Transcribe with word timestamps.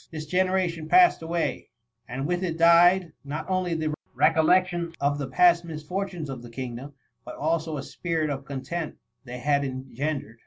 This 0.09 0.25
generation 0.25 0.87
passed 0.89 1.21
away, 1.21 1.69
and 2.07 2.25
with 2.25 2.43
it 2.43 2.57
died, 2.57 3.13
not 3.23 3.47
only 3.47 3.75
the 3.75 3.93
recollection 4.15 4.93
of 4.99 5.19
the 5.19 5.27
past 5.27 5.63
mis 5.63 5.83
fortunes 5.83 6.27
of 6.27 6.41
the 6.41 6.49
kingdom, 6.49 6.95
but 7.23 7.35
also 7.35 7.75
the 7.75 7.83
spirit 7.83 8.31
of 8.31 8.43
content 8.43 8.95
they 9.25 9.37
had 9.37 9.63
engendered. 9.63 10.39